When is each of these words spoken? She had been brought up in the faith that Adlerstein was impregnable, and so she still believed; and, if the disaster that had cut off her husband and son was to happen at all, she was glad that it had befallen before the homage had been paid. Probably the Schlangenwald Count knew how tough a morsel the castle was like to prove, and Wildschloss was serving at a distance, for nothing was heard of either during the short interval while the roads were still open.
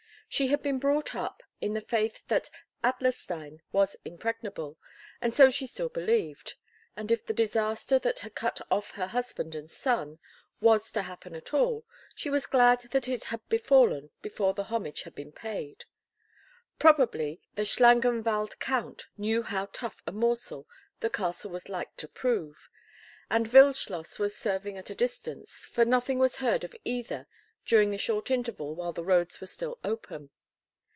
She 0.33 0.47
had 0.47 0.61
been 0.61 0.79
brought 0.79 1.13
up 1.13 1.43
in 1.59 1.73
the 1.73 1.81
faith 1.81 2.25
that 2.29 2.49
Adlerstein 2.85 3.59
was 3.73 3.97
impregnable, 4.05 4.77
and 5.19 5.33
so 5.33 5.49
she 5.49 5.67
still 5.67 5.89
believed; 5.89 6.55
and, 6.95 7.11
if 7.11 7.25
the 7.25 7.33
disaster 7.33 7.99
that 7.99 8.19
had 8.19 8.33
cut 8.33 8.61
off 8.71 8.91
her 8.91 9.07
husband 9.07 9.55
and 9.55 9.69
son 9.69 10.19
was 10.61 10.89
to 10.93 11.01
happen 11.01 11.35
at 11.35 11.53
all, 11.53 11.83
she 12.15 12.29
was 12.29 12.45
glad 12.47 12.79
that 12.91 13.09
it 13.09 13.25
had 13.25 13.45
befallen 13.49 14.09
before 14.21 14.53
the 14.53 14.63
homage 14.71 15.01
had 15.01 15.15
been 15.15 15.33
paid. 15.33 15.83
Probably 16.79 17.41
the 17.55 17.63
Schlangenwald 17.65 18.57
Count 18.59 19.07
knew 19.17 19.43
how 19.43 19.65
tough 19.73 20.01
a 20.07 20.13
morsel 20.13 20.65
the 21.01 21.09
castle 21.09 21.51
was 21.51 21.67
like 21.67 21.97
to 21.97 22.07
prove, 22.07 22.69
and 23.29 23.49
Wildschloss 23.51 24.17
was 24.17 24.33
serving 24.37 24.77
at 24.77 24.89
a 24.89 24.95
distance, 24.95 25.65
for 25.65 25.83
nothing 25.83 26.19
was 26.19 26.37
heard 26.37 26.63
of 26.63 26.73
either 26.85 27.27
during 27.63 27.91
the 27.91 27.97
short 27.97 28.31
interval 28.31 28.73
while 28.73 28.91
the 28.91 29.03
roads 29.03 29.39
were 29.39 29.45
still 29.45 29.77
open. 29.83 30.27